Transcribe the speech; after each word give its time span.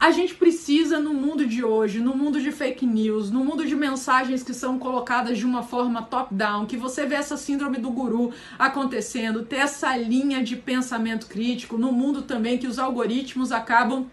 A 0.00 0.12
gente 0.12 0.34
precisa, 0.34 1.00
no 1.00 1.12
mundo 1.12 1.44
de 1.44 1.64
hoje, 1.64 1.98
no 1.98 2.14
mundo 2.14 2.40
de 2.40 2.52
fake 2.52 2.86
news, 2.86 3.32
no 3.32 3.44
mundo 3.44 3.66
de 3.66 3.74
mensagens 3.74 4.44
que 4.44 4.54
são 4.54 4.78
colocadas 4.78 5.36
de 5.36 5.44
uma 5.44 5.64
forma 5.64 6.02
top-down, 6.02 6.66
que 6.66 6.76
você 6.76 7.04
vê 7.04 7.16
essa 7.16 7.36
síndrome 7.36 7.78
do 7.78 7.90
guru 7.90 8.32
acontecendo, 8.56 9.44
ter 9.44 9.56
essa 9.56 9.96
linha 9.96 10.40
de 10.40 10.54
pensamento 10.54 11.26
crítico, 11.26 11.76
no 11.76 11.90
mundo 11.90 12.22
também 12.22 12.58
que 12.58 12.68
os 12.68 12.78
algoritmos 12.78 13.50
acabam 13.50 14.06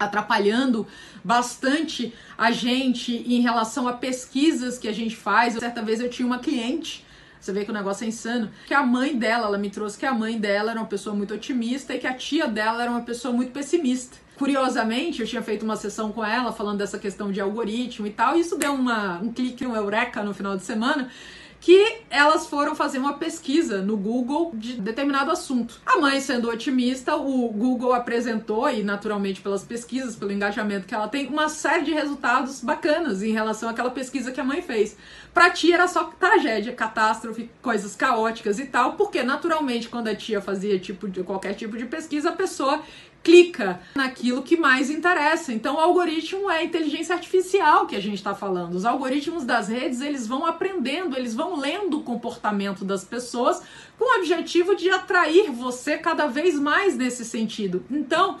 atrapalhando 0.00 0.86
bastante 1.22 2.14
a 2.38 2.50
gente 2.50 3.12
em 3.12 3.42
relação 3.42 3.86
a 3.86 3.92
pesquisas 3.92 4.78
que 4.78 4.88
a 4.88 4.92
gente 4.92 5.14
faz. 5.14 5.54
Certa 5.54 5.82
vez 5.82 6.00
eu 6.00 6.08
tinha 6.08 6.24
uma 6.24 6.38
cliente 6.38 7.04
você 7.40 7.52
vê 7.52 7.64
que 7.64 7.70
o 7.70 7.74
negócio 7.74 8.04
é 8.04 8.08
insano. 8.08 8.50
Que 8.66 8.74
a 8.74 8.82
mãe 8.82 9.16
dela, 9.16 9.46
ela 9.46 9.58
me 9.58 9.70
trouxe 9.70 9.98
que 9.98 10.06
a 10.06 10.12
mãe 10.12 10.38
dela 10.38 10.72
era 10.72 10.80
uma 10.80 10.86
pessoa 10.86 11.14
muito 11.14 11.34
otimista 11.34 11.94
e 11.94 11.98
que 11.98 12.06
a 12.06 12.14
tia 12.14 12.46
dela 12.46 12.82
era 12.82 12.90
uma 12.90 13.02
pessoa 13.02 13.32
muito 13.32 13.52
pessimista. 13.52 14.16
Curiosamente, 14.36 15.20
eu 15.20 15.26
tinha 15.26 15.42
feito 15.42 15.64
uma 15.64 15.74
sessão 15.76 16.12
com 16.12 16.24
ela 16.24 16.52
falando 16.52 16.78
dessa 16.78 16.98
questão 16.98 17.32
de 17.32 17.40
algoritmo 17.40 18.06
e 18.06 18.10
tal, 18.10 18.36
e 18.36 18.40
isso 18.40 18.56
deu 18.56 18.72
uma, 18.72 19.18
um 19.18 19.32
clique, 19.32 19.66
um 19.66 19.74
eureka 19.74 20.22
no 20.22 20.32
final 20.32 20.56
de 20.56 20.62
semana 20.62 21.08
que 21.60 22.02
elas 22.08 22.46
foram 22.46 22.74
fazer 22.74 22.98
uma 22.98 23.14
pesquisa 23.14 23.82
no 23.82 23.96
Google 23.96 24.52
de 24.54 24.74
determinado 24.80 25.30
assunto. 25.30 25.80
A 25.84 25.98
mãe, 25.98 26.20
sendo 26.20 26.48
otimista, 26.48 27.16
o 27.16 27.48
Google 27.48 27.92
apresentou, 27.92 28.68
e 28.70 28.82
naturalmente 28.82 29.40
pelas 29.40 29.64
pesquisas, 29.64 30.14
pelo 30.14 30.32
engajamento 30.32 30.86
que 30.86 30.94
ela 30.94 31.08
tem, 31.08 31.26
uma 31.26 31.48
série 31.48 31.84
de 31.84 31.92
resultados 31.92 32.60
bacanas 32.60 33.22
em 33.22 33.32
relação 33.32 33.68
àquela 33.68 33.90
pesquisa 33.90 34.30
que 34.30 34.40
a 34.40 34.44
mãe 34.44 34.62
fez. 34.62 34.96
Pra 35.34 35.50
tia 35.50 35.74
era 35.74 35.88
só 35.88 36.04
tragédia, 36.04 36.72
catástrofe, 36.72 37.50
coisas 37.60 37.94
caóticas 37.94 38.58
e 38.58 38.66
tal, 38.66 38.94
porque 38.94 39.22
naturalmente 39.22 39.88
quando 39.88 40.08
a 40.08 40.14
tia 40.14 40.40
fazia 40.40 40.78
tipo 40.78 41.08
de 41.08 41.22
qualquer 41.22 41.54
tipo 41.54 41.76
de 41.76 41.86
pesquisa, 41.86 42.30
a 42.30 42.32
pessoa 42.32 42.82
clica 43.22 43.80
naquilo 43.94 44.42
que 44.42 44.56
mais 44.56 44.90
interessa. 44.90 45.52
Então, 45.52 45.76
o 45.76 45.78
algoritmo 45.78 46.50
é 46.50 46.58
a 46.58 46.64
inteligência 46.64 47.14
artificial 47.14 47.86
que 47.86 47.96
a 47.96 48.00
gente 48.00 48.16
está 48.16 48.34
falando. 48.34 48.74
Os 48.74 48.84
algoritmos 48.84 49.44
das 49.44 49.68
redes, 49.68 50.00
eles 50.00 50.26
vão 50.26 50.46
aprendendo, 50.46 51.16
eles 51.16 51.34
vão 51.34 51.58
lendo 51.58 51.98
o 51.98 52.02
comportamento 52.02 52.84
das 52.84 53.04
pessoas 53.04 53.62
com 53.98 54.04
o 54.04 54.18
objetivo 54.18 54.74
de 54.74 54.88
atrair 54.90 55.50
você 55.50 55.98
cada 55.98 56.26
vez 56.26 56.58
mais 56.58 56.96
nesse 56.96 57.24
sentido. 57.24 57.84
Então, 57.90 58.38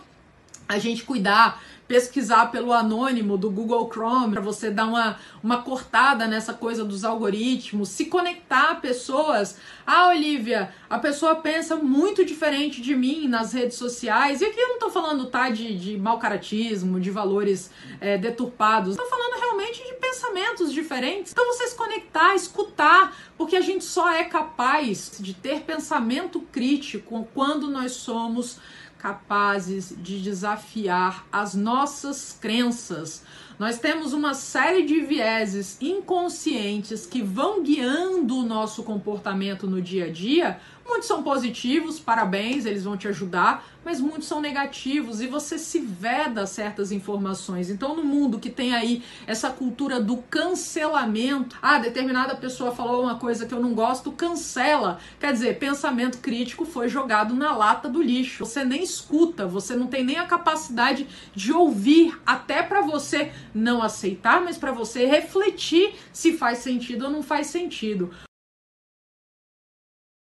a 0.68 0.78
gente 0.78 1.02
cuidar 1.02 1.60
pesquisar 1.88 2.52
pelo 2.52 2.72
anônimo 2.72 3.38
do 3.38 3.50
Google 3.50 3.88
Chrome 3.90 4.32
para 4.32 4.42
você 4.42 4.70
dar 4.70 4.84
uma, 4.84 5.18
uma 5.42 5.62
cortada 5.62 6.26
nessa 6.26 6.52
coisa 6.52 6.84
dos 6.84 7.02
algoritmos, 7.02 7.88
se 7.88 8.04
conectar 8.04 8.72
a 8.72 8.74
pessoas. 8.74 9.56
Ah, 9.86 10.08
Olivia, 10.08 10.70
a 10.90 10.98
pessoa 10.98 11.36
pensa 11.36 11.76
muito 11.76 12.26
diferente 12.26 12.82
de 12.82 12.94
mim 12.94 13.26
nas 13.26 13.54
redes 13.54 13.78
sociais. 13.78 14.42
E 14.42 14.44
aqui 14.44 14.60
eu 14.60 14.68
não 14.68 14.74
estou 14.74 14.90
falando 14.90 15.26
tá, 15.26 15.48
de, 15.48 15.76
de 15.78 15.96
mau 15.96 16.18
caratismo, 16.18 17.00
de 17.00 17.10
valores 17.10 17.70
é, 18.02 18.18
deturpados. 18.18 18.90
Estou 18.90 19.08
falando 19.08 19.40
realmente 19.40 19.82
de 19.82 19.94
pensamentos 19.94 20.70
diferentes. 20.70 21.32
Então 21.32 21.46
você 21.46 21.68
se 21.68 21.74
conectar, 21.74 22.34
escutar, 22.34 23.16
porque 23.38 23.56
a 23.56 23.62
gente 23.62 23.84
só 23.84 24.10
é 24.10 24.24
capaz 24.24 25.12
de 25.18 25.32
ter 25.32 25.60
pensamento 25.60 26.40
crítico 26.52 27.26
quando 27.32 27.70
nós 27.70 27.92
somos 27.92 28.58
capazes 28.98 29.94
de 29.96 30.20
desafiar 30.20 31.26
as 31.32 31.54
nossas 31.54 32.36
crenças. 32.38 33.22
Nós 33.58 33.78
temos 33.80 34.12
uma 34.12 34.34
série 34.34 34.84
de 34.84 35.00
vieses 35.00 35.76
inconscientes 35.80 37.04
que 37.04 37.20
vão 37.20 37.60
guiando 37.62 38.36
o 38.36 38.44
nosso 38.44 38.84
comportamento 38.84 39.66
no 39.66 39.82
dia 39.82 40.04
a 40.04 40.12
dia. 40.12 40.60
Muitos 40.86 41.08
são 41.08 41.22
positivos, 41.22 42.00
parabéns, 42.00 42.64
eles 42.64 42.84
vão 42.84 42.96
te 42.96 43.08
ajudar, 43.08 43.62
mas 43.84 44.00
muitos 44.00 44.26
são 44.26 44.40
negativos 44.40 45.20
e 45.20 45.26
você 45.26 45.58
se 45.58 45.80
veda 45.80 46.46
certas 46.46 46.90
informações. 46.92 47.68
Então, 47.68 47.94
no 47.94 48.04
mundo 48.04 48.38
que 48.38 48.48
tem 48.48 48.74
aí 48.74 49.02
essa 49.26 49.50
cultura 49.50 50.00
do 50.00 50.16
cancelamento, 50.16 51.56
ah, 51.60 51.78
determinada 51.78 52.34
pessoa 52.36 52.74
falou 52.74 53.02
uma 53.02 53.16
coisa 53.16 53.44
que 53.44 53.52
eu 53.52 53.60
não 53.60 53.74
gosto, 53.74 54.12
cancela. 54.12 54.98
Quer 55.20 55.32
dizer, 55.32 55.58
pensamento 55.58 56.18
crítico 56.18 56.64
foi 56.64 56.88
jogado 56.88 57.34
na 57.34 57.54
lata 57.54 57.88
do 57.88 58.00
lixo. 58.00 58.46
Você 58.46 58.64
nem 58.64 58.86
escuta, 58.88 59.46
você 59.46 59.74
não 59.74 59.86
tem 59.86 60.04
nem 60.04 60.18
a 60.18 60.26
capacidade 60.26 61.06
de 61.34 61.52
ouvir, 61.52 62.18
até 62.26 62.62
para 62.62 62.80
você 62.80 63.32
não 63.54 63.82
aceitar, 63.82 64.40
mas 64.42 64.56
para 64.56 64.72
você 64.72 65.06
refletir 65.06 65.94
se 66.12 66.36
faz 66.36 66.58
sentido 66.58 67.06
ou 67.06 67.10
não 67.10 67.22
faz 67.22 67.48
sentido. 67.48 68.10